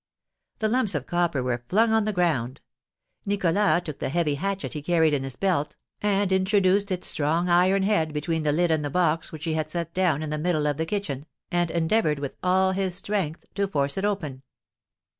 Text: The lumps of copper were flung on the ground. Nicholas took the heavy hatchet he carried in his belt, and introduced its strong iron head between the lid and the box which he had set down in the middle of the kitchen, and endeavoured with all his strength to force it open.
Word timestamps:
The 0.57 0.67
lumps 0.67 0.95
of 0.95 1.05
copper 1.05 1.43
were 1.43 1.63
flung 1.69 1.93
on 1.93 2.05
the 2.05 2.11
ground. 2.11 2.59
Nicholas 3.23 3.83
took 3.85 3.99
the 3.99 4.09
heavy 4.09 4.33
hatchet 4.33 4.73
he 4.73 4.81
carried 4.81 5.13
in 5.13 5.21
his 5.21 5.35
belt, 5.35 5.75
and 6.01 6.31
introduced 6.31 6.91
its 6.91 7.05
strong 7.07 7.49
iron 7.49 7.83
head 7.83 8.11
between 8.11 8.41
the 8.41 8.51
lid 8.51 8.71
and 8.71 8.83
the 8.83 8.89
box 8.89 9.31
which 9.31 9.43
he 9.43 9.53
had 9.53 9.69
set 9.69 9.93
down 9.93 10.23
in 10.23 10.31
the 10.31 10.39
middle 10.39 10.65
of 10.65 10.77
the 10.77 10.87
kitchen, 10.87 11.27
and 11.51 11.69
endeavoured 11.69 12.17
with 12.17 12.35
all 12.41 12.71
his 12.71 12.95
strength 12.95 13.45
to 13.53 13.67
force 13.67 13.95
it 13.95 14.03
open. 14.03 14.41